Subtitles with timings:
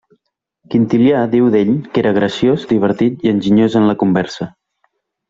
[0.75, 4.49] Quintilià diu d'ell que era graciós, divertit i enginyós en la conversa.